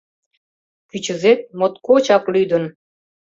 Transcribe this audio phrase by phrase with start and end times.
[0.89, 2.63] Кӱчызет моткочак лӱдын: